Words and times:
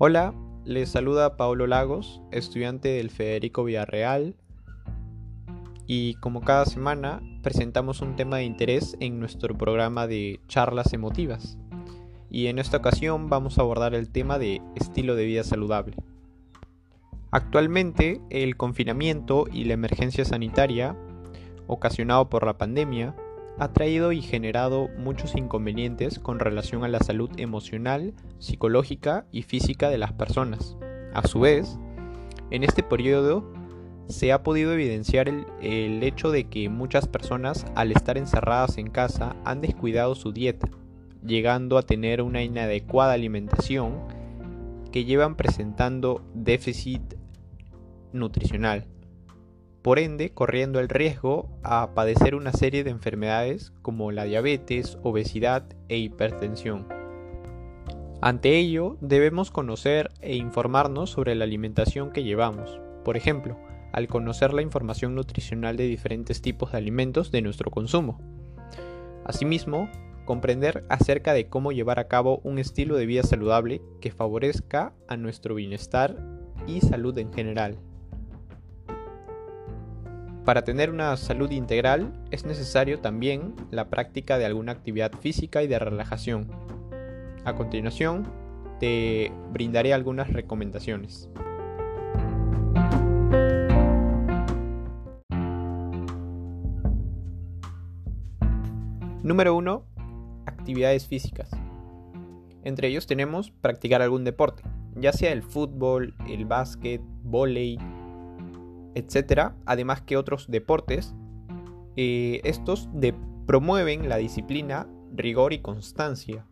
Hola, 0.00 0.32
les 0.64 0.90
saluda 0.90 1.36
Pablo 1.36 1.66
Lagos, 1.66 2.22
estudiante 2.30 2.88
del 2.88 3.10
Federico 3.10 3.64
Villarreal, 3.64 4.36
y 5.88 6.14
como 6.20 6.40
cada 6.40 6.66
semana 6.66 7.20
presentamos 7.42 8.00
un 8.00 8.14
tema 8.14 8.36
de 8.36 8.44
interés 8.44 8.96
en 9.00 9.18
nuestro 9.18 9.58
programa 9.58 10.06
de 10.06 10.38
charlas 10.46 10.92
emotivas. 10.92 11.58
Y 12.30 12.46
en 12.46 12.60
esta 12.60 12.76
ocasión 12.76 13.28
vamos 13.28 13.58
a 13.58 13.62
abordar 13.62 13.92
el 13.96 14.08
tema 14.08 14.38
de 14.38 14.62
estilo 14.76 15.16
de 15.16 15.24
vida 15.24 15.42
saludable. 15.42 15.96
Actualmente, 17.32 18.20
el 18.30 18.56
confinamiento 18.56 19.46
y 19.52 19.64
la 19.64 19.74
emergencia 19.74 20.24
sanitaria 20.24 20.96
ocasionado 21.66 22.30
por 22.30 22.46
la 22.46 22.56
pandemia 22.56 23.16
ha 23.58 23.72
traído 23.72 24.12
y 24.12 24.22
generado 24.22 24.88
muchos 24.96 25.34
inconvenientes 25.34 26.18
con 26.18 26.38
relación 26.38 26.84
a 26.84 26.88
la 26.88 27.00
salud 27.00 27.30
emocional, 27.38 28.14
psicológica 28.38 29.26
y 29.32 29.42
física 29.42 29.90
de 29.90 29.98
las 29.98 30.12
personas. 30.12 30.76
A 31.12 31.26
su 31.26 31.40
vez, 31.40 31.78
en 32.50 32.62
este 32.62 32.82
periodo 32.82 33.52
se 34.08 34.32
ha 34.32 34.42
podido 34.42 34.72
evidenciar 34.72 35.28
el, 35.28 36.02
hecho 36.02 36.30
de 36.30 36.44
que 36.44 36.68
muchas 36.68 37.08
personas 37.08 37.66
al 37.74 37.92
estar 37.92 38.16
encerradas 38.16 38.78
en 38.78 38.90
casa 38.90 39.36
han 39.44 39.60
descuidado 39.60 40.14
su 40.14 40.32
dieta, 40.32 40.68
llegando 41.24 41.78
a 41.78 41.82
tener 41.82 42.22
una 42.22 42.42
inadecuada 42.42 43.12
alimentación 43.12 43.98
que 44.92 45.04
llevan 45.04 45.36
presentando 45.36 46.22
déficit 46.32 47.02
nutricional 48.12 48.86
por 49.82 49.98
ende 49.98 50.30
corriendo 50.30 50.80
el 50.80 50.88
riesgo 50.88 51.48
a 51.62 51.94
padecer 51.94 52.34
una 52.34 52.52
serie 52.52 52.84
de 52.84 52.90
enfermedades 52.90 53.72
como 53.82 54.12
la 54.12 54.24
diabetes, 54.24 54.98
obesidad 55.02 55.64
e 55.88 55.98
hipertensión. 55.98 56.86
Ante 58.20 58.56
ello, 58.58 58.96
debemos 59.00 59.52
conocer 59.52 60.10
e 60.20 60.34
informarnos 60.34 61.10
sobre 61.10 61.36
la 61.36 61.44
alimentación 61.44 62.10
que 62.10 62.24
llevamos. 62.24 62.80
Por 63.04 63.16
ejemplo, 63.16 63.56
al 63.92 64.08
conocer 64.08 64.52
la 64.52 64.62
información 64.62 65.14
nutricional 65.14 65.76
de 65.76 65.86
diferentes 65.86 66.42
tipos 66.42 66.72
de 66.72 66.78
alimentos 66.78 67.30
de 67.30 67.42
nuestro 67.42 67.70
consumo. 67.70 68.20
Asimismo, 69.24 69.88
comprender 70.24 70.84
acerca 70.88 71.32
de 71.32 71.48
cómo 71.48 71.72
llevar 71.72 71.98
a 71.98 72.08
cabo 72.08 72.40
un 72.44 72.58
estilo 72.58 72.96
de 72.96 73.06
vida 73.06 73.22
saludable 73.22 73.80
que 74.00 74.10
favorezca 74.10 74.92
a 75.06 75.16
nuestro 75.16 75.54
bienestar 75.54 76.16
y 76.66 76.80
salud 76.80 77.16
en 77.18 77.32
general. 77.32 77.78
Para 80.48 80.62
tener 80.62 80.88
una 80.88 81.14
salud 81.18 81.50
integral 81.50 82.10
es 82.30 82.46
necesario 82.46 83.00
también 83.00 83.54
la 83.70 83.90
práctica 83.90 84.38
de 84.38 84.46
alguna 84.46 84.72
actividad 84.72 85.12
física 85.12 85.62
y 85.62 85.66
de 85.66 85.78
relajación. 85.78 86.50
A 87.44 87.54
continuación, 87.54 88.26
te 88.80 89.30
brindaré 89.52 89.92
algunas 89.92 90.32
recomendaciones. 90.32 91.28
Número 99.22 99.54
1. 99.54 99.84
Actividades 100.46 101.06
físicas. 101.06 101.50
Entre 102.64 102.88
ellos 102.88 103.06
tenemos 103.06 103.50
practicar 103.50 104.00
algún 104.00 104.24
deporte, 104.24 104.62
ya 104.96 105.12
sea 105.12 105.30
el 105.30 105.42
fútbol, 105.42 106.14
el 106.26 106.46
básquet, 106.46 107.02
volei, 107.22 107.76
etcétera, 108.94 109.54
además 109.66 110.02
que 110.02 110.16
otros 110.16 110.46
deportes, 110.48 111.14
eh, 111.96 112.40
estos 112.44 112.88
promueven 113.46 114.08
la 114.08 114.16
disciplina, 114.16 114.86
rigor 115.14 115.52
y 115.52 115.60
constancia. 115.60 116.44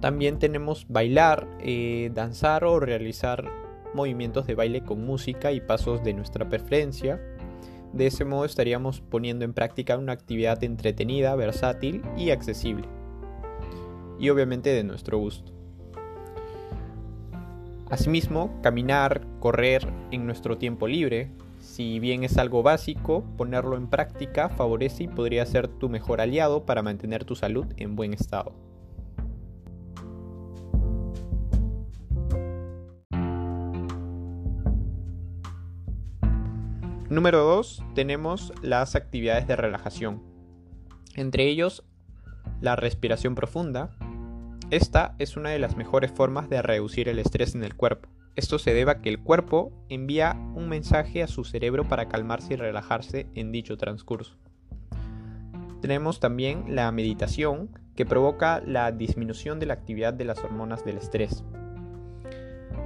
También 0.00 0.38
tenemos 0.38 0.86
bailar, 0.88 1.48
eh, 1.60 2.10
danzar 2.14 2.64
o 2.64 2.78
realizar 2.78 3.44
movimientos 3.94 4.46
de 4.46 4.54
baile 4.54 4.82
con 4.82 5.04
música 5.04 5.50
y 5.50 5.60
pasos 5.60 6.04
de 6.04 6.14
nuestra 6.14 6.48
preferencia. 6.48 7.20
De 7.92 8.06
ese 8.06 8.24
modo 8.24 8.44
estaríamos 8.44 9.00
poniendo 9.00 9.44
en 9.44 9.54
práctica 9.54 9.98
una 9.98 10.12
actividad 10.12 10.62
entretenida, 10.62 11.34
versátil 11.34 12.02
y 12.16 12.30
accesible. 12.30 12.86
Y 14.20 14.30
obviamente 14.30 14.70
de 14.70 14.84
nuestro 14.84 15.18
gusto. 15.18 15.57
Asimismo, 17.90 18.60
caminar, 18.62 19.26
correr 19.40 19.88
en 20.10 20.26
nuestro 20.26 20.58
tiempo 20.58 20.86
libre, 20.86 21.30
si 21.58 21.98
bien 22.00 22.22
es 22.22 22.36
algo 22.36 22.62
básico, 22.62 23.24
ponerlo 23.38 23.76
en 23.76 23.88
práctica 23.88 24.50
favorece 24.50 25.04
y 25.04 25.08
podría 25.08 25.46
ser 25.46 25.68
tu 25.68 25.88
mejor 25.88 26.20
aliado 26.20 26.66
para 26.66 26.82
mantener 26.82 27.24
tu 27.24 27.34
salud 27.34 27.66
en 27.78 27.96
buen 27.96 28.12
estado. 28.12 28.52
Número 37.08 37.38
2 37.38 37.84
tenemos 37.94 38.52
las 38.60 38.94
actividades 38.94 39.46
de 39.46 39.56
relajación. 39.56 40.22
Entre 41.14 41.44
ellos, 41.44 41.84
la 42.60 42.76
respiración 42.76 43.34
profunda, 43.34 43.96
esta 44.70 45.14
es 45.18 45.38
una 45.38 45.48
de 45.48 45.58
las 45.58 45.76
mejores 45.76 46.12
formas 46.12 46.50
de 46.50 46.60
reducir 46.60 47.08
el 47.08 47.18
estrés 47.18 47.54
en 47.54 47.64
el 47.64 47.74
cuerpo. 47.74 48.10
Esto 48.36 48.58
se 48.58 48.74
debe 48.74 48.90
a 48.90 49.00
que 49.00 49.08
el 49.08 49.18
cuerpo 49.18 49.72
envía 49.88 50.36
un 50.54 50.68
mensaje 50.68 51.22
a 51.22 51.26
su 51.26 51.44
cerebro 51.44 51.88
para 51.88 52.08
calmarse 52.08 52.52
y 52.52 52.56
relajarse 52.56 53.26
en 53.34 53.50
dicho 53.50 53.78
transcurso. 53.78 54.36
Tenemos 55.80 56.20
también 56.20 56.74
la 56.74 56.92
meditación, 56.92 57.70
que 57.96 58.04
provoca 58.04 58.60
la 58.64 58.92
disminución 58.92 59.58
de 59.58 59.66
la 59.66 59.74
actividad 59.74 60.12
de 60.12 60.26
las 60.26 60.44
hormonas 60.44 60.84
del 60.84 60.98
estrés. 60.98 61.42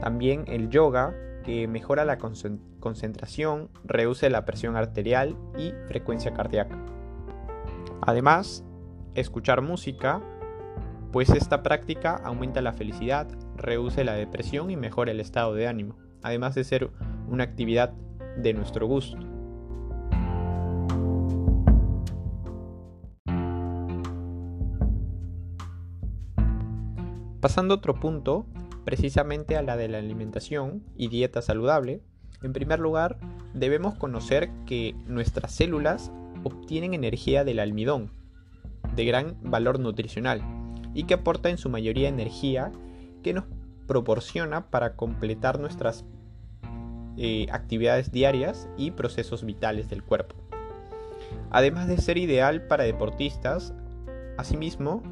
También 0.01 0.45
el 0.47 0.71
yoga, 0.71 1.15
que 1.45 1.67
mejora 1.67 2.05
la 2.05 2.17
concentración, 2.17 3.71
reduce 3.85 4.31
la 4.31 4.45
presión 4.45 4.77
arterial 4.77 5.37
y 5.59 5.73
frecuencia 5.89 6.33
cardíaca. 6.33 6.79
Además, 8.01 8.65
escuchar 9.15 9.63
música 9.63 10.23
pues 11.13 11.29
esta 11.29 11.63
práctica 11.63 12.17
aumenta 12.25 12.63
la 12.63 12.73
felicidad, 12.73 13.29
reduce 13.57 14.03
la 14.03 14.15
depresión 14.15 14.71
y 14.71 14.77
mejora 14.77 15.11
el 15.11 15.21
estado 15.21 15.55
de 15.55 15.69
ánimo, 15.69 15.97
además 16.23 16.55
de 16.55 16.65
ser 16.65 16.91
una 17.29 17.45
actividad 17.45 17.93
de 18.39 18.55
nuestro 18.55 18.87
gusto. 18.87 19.19
Pasando 27.41 27.75
a 27.75 27.77
otro 27.77 27.95
punto, 27.95 28.47
precisamente 28.85 29.57
a 29.57 29.63
la 29.63 29.77
de 29.77 29.89
la 29.89 29.99
alimentación 29.99 30.83
y 30.97 31.09
dieta 31.09 31.43
saludable, 31.43 32.01
en 32.43 32.55
primer 32.55 32.79
lugar 32.79 33.19
debemos 33.53 33.97
conocer 33.97 34.51
que 34.65 34.95
nuestras 35.07 35.53
células 35.53 36.11
obtienen 36.43 36.95
energía 36.95 37.45
del 37.45 37.59
almidón, 37.59 38.11
de 38.97 39.05
gran 39.05 39.37
valor 39.43 39.79
nutricional, 39.79 40.62
y 40.95 41.05
que 41.05 41.15
aporta 41.15 41.51
en 41.51 41.59
su 41.59 41.69
mayoría 41.69 42.09
energía 42.09 42.73
que 43.23 43.33
nos 43.33 43.45
proporciona 43.87 44.71
para 44.71 44.97
completar 44.97 45.59
nuestras 45.61 46.05
eh, 47.17 47.47
actividades 47.53 48.11
diarias 48.11 48.69
y 48.77 48.93
procesos 48.93 49.45
vitales 49.45 49.89
del 49.91 50.03
cuerpo. 50.03 50.35
Además 51.51 51.89
de 51.89 51.99
ser 51.99 52.17
ideal 52.17 52.67
para 52.67 52.85
deportistas, 52.85 53.75
asimismo, 54.39 55.03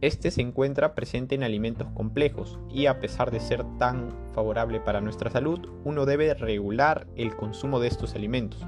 este 0.00 0.30
se 0.30 0.42
encuentra 0.42 0.94
presente 0.94 1.34
en 1.34 1.42
alimentos 1.42 1.88
complejos 1.94 2.58
y 2.70 2.86
a 2.86 3.00
pesar 3.00 3.30
de 3.30 3.40
ser 3.40 3.64
tan 3.78 4.10
favorable 4.34 4.78
para 4.80 5.00
nuestra 5.00 5.30
salud, 5.30 5.68
uno 5.84 6.04
debe 6.04 6.34
regular 6.34 7.06
el 7.16 7.34
consumo 7.34 7.80
de 7.80 7.88
estos 7.88 8.14
alimentos, 8.14 8.60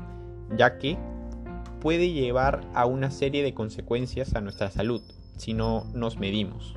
ya 0.56 0.78
que 0.78 0.98
puede 1.80 2.12
llevar 2.12 2.60
a 2.74 2.86
una 2.86 3.10
serie 3.10 3.42
de 3.42 3.54
consecuencias 3.54 4.34
a 4.34 4.40
nuestra 4.40 4.70
salud, 4.70 5.02
si 5.36 5.52
no 5.52 5.84
nos 5.94 6.18
medimos. 6.18 6.74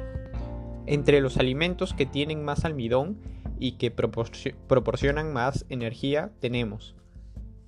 Entre 0.85 1.21
los 1.21 1.37
alimentos 1.37 1.93
que 1.93 2.05
tienen 2.05 2.43
más 2.43 2.65
almidón 2.65 3.19
y 3.59 3.73
que 3.73 3.91
proporcionan 3.91 5.33
más 5.33 5.65
energía 5.69 6.31
tenemos 6.39 6.95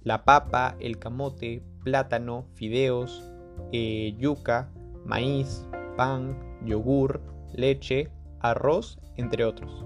la 0.04 0.24
papa, 0.24 0.76
el 0.80 0.98
camote, 0.98 1.64
plátano, 1.84 2.46
fideos, 2.56 3.24
eh, 3.72 4.16
yuca, 4.18 4.70
maíz, 5.06 5.68
pan, 5.96 6.38
yogur, 6.66 7.22
leche, 7.54 8.10
arroz, 8.40 9.00
entre 9.18 9.46
otros. 9.46 9.86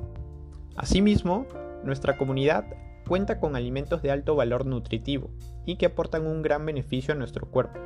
Asimismo, 0.77 1.45
nuestra 1.83 2.17
comunidad 2.17 2.65
cuenta 3.07 3.39
con 3.39 3.55
alimentos 3.55 4.01
de 4.01 4.11
alto 4.11 4.35
valor 4.35 4.65
nutritivo 4.65 5.29
y 5.65 5.77
que 5.77 5.87
aportan 5.87 6.25
un 6.25 6.41
gran 6.41 6.65
beneficio 6.65 7.13
a 7.13 7.17
nuestro 7.17 7.49
cuerpo. 7.49 7.79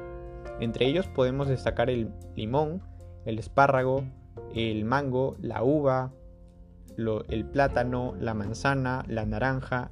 Entre 0.59 0.87
ellos 0.87 1.07
podemos 1.07 1.47
destacar 1.47 1.89
el 1.89 2.11
limón, 2.35 2.81
el 3.25 3.39
espárrago, 3.39 4.03
el 4.53 4.83
mango, 4.85 5.35
la 5.41 5.63
uva, 5.63 6.11
el 7.29 7.45
plátano, 7.45 8.15
la 8.19 8.33
manzana, 8.33 9.05
la 9.07 9.25
naranja 9.25 9.91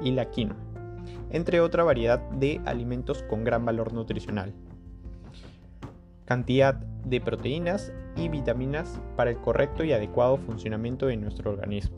y 0.00 0.10
la 0.10 0.30
quinoa, 0.30 0.56
entre 1.30 1.60
otra 1.60 1.84
variedad 1.84 2.20
de 2.30 2.60
alimentos 2.64 3.22
con 3.24 3.44
gran 3.44 3.64
valor 3.64 3.92
nutricional. 3.92 4.52
Cantidad 6.24 6.74
de 6.74 7.20
proteínas 7.20 7.92
y 8.16 8.28
vitaminas 8.28 9.00
para 9.16 9.30
el 9.30 9.38
correcto 9.38 9.84
y 9.84 9.92
adecuado 9.92 10.36
funcionamiento 10.36 11.06
de 11.06 11.16
nuestro 11.16 11.52
organismo. 11.52 11.96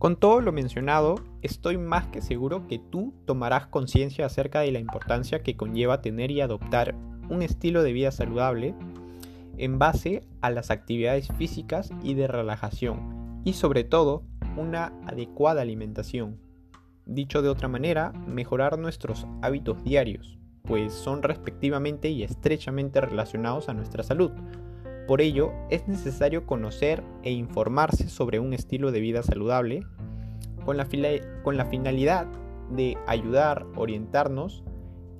Con 0.00 0.16
todo 0.16 0.40
lo 0.40 0.50
mencionado, 0.50 1.16
estoy 1.42 1.76
más 1.76 2.06
que 2.06 2.22
seguro 2.22 2.66
que 2.66 2.78
tú 2.78 3.12
tomarás 3.26 3.66
conciencia 3.66 4.24
acerca 4.24 4.60
de 4.60 4.72
la 4.72 4.78
importancia 4.78 5.42
que 5.42 5.58
conlleva 5.58 6.00
tener 6.00 6.30
y 6.30 6.40
adoptar 6.40 6.94
un 7.28 7.42
estilo 7.42 7.82
de 7.82 7.92
vida 7.92 8.10
saludable 8.10 8.74
en 9.58 9.78
base 9.78 10.22
a 10.40 10.48
las 10.48 10.70
actividades 10.70 11.28
físicas 11.36 11.90
y 12.02 12.14
de 12.14 12.28
relajación 12.28 13.42
y 13.44 13.52
sobre 13.52 13.84
todo 13.84 14.22
una 14.56 14.94
adecuada 15.06 15.60
alimentación. 15.60 16.38
Dicho 17.04 17.42
de 17.42 17.50
otra 17.50 17.68
manera, 17.68 18.12
mejorar 18.26 18.78
nuestros 18.78 19.26
hábitos 19.42 19.84
diarios, 19.84 20.38
pues 20.62 20.94
son 20.94 21.22
respectivamente 21.22 22.08
y 22.08 22.22
estrechamente 22.22 23.02
relacionados 23.02 23.68
a 23.68 23.74
nuestra 23.74 24.02
salud. 24.02 24.30
Por 25.10 25.20
ello, 25.20 25.52
es 25.70 25.88
necesario 25.88 26.46
conocer 26.46 27.02
e 27.24 27.32
informarse 27.32 28.08
sobre 28.08 28.38
un 28.38 28.54
estilo 28.54 28.92
de 28.92 29.00
vida 29.00 29.24
saludable 29.24 29.84
con 30.64 30.76
la, 30.76 30.86
finalidad 30.86 32.28
de 32.70 32.96
ayudar, 33.08 33.66
orientarnos 33.74 34.62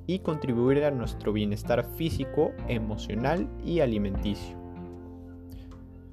y 0.07 0.21
contribuir 0.21 0.85
a 0.85 0.93
nuestro 0.93 1.33
bienestar 1.33 1.85
físico, 1.97 2.53
emocional 2.69 3.49
y 3.65 3.81
alimenticio. 3.81 4.57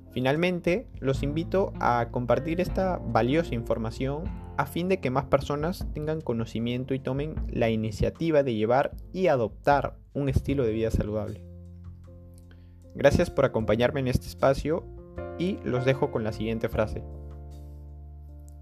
Finalmente, 0.09 0.87
los 0.99 1.21
invito 1.21 1.71
a 1.79 2.07
compartir 2.09 2.59
esta 2.61 2.97
valiosa 2.97 3.53
información 3.53 4.23
a 4.57 4.65
fin 4.65 4.89
de 4.89 4.99
que 4.99 5.11
más 5.11 5.25
personas 5.25 5.85
tengan 5.93 6.21
conocimiento 6.21 6.95
y 6.95 6.99
tomen 6.99 7.35
la 7.47 7.69
iniciativa 7.69 8.41
de 8.41 8.55
llevar 8.55 8.95
y 9.13 9.27
adoptar 9.27 9.97
un 10.15 10.29
estilo 10.29 10.63
de 10.63 10.73
vida 10.73 10.89
saludable. 10.89 11.46
Gracias 12.97 13.29
por 13.29 13.45
acompañarme 13.45 13.99
en 13.99 14.07
este 14.07 14.25
espacio 14.25 14.83
y 15.37 15.59
los 15.63 15.85
dejo 15.85 16.09
con 16.09 16.23
la 16.23 16.33
siguiente 16.33 16.67
frase. 16.67 17.03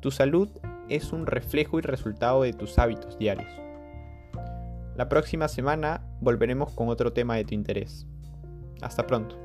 Tu 0.01 0.11
salud 0.11 0.49
es 0.89 1.13
un 1.13 1.25
reflejo 1.25 1.79
y 1.79 1.81
resultado 1.81 2.41
de 2.41 2.51
tus 2.51 2.77
hábitos 2.77 3.17
diarios. 3.17 3.47
La 4.97 5.07
próxima 5.07 5.47
semana 5.47 6.05
volveremos 6.19 6.73
con 6.73 6.89
otro 6.89 7.13
tema 7.13 7.37
de 7.37 7.45
tu 7.45 7.53
interés. 7.53 8.07
Hasta 8.81 9.07
pronto. 9.07 9.44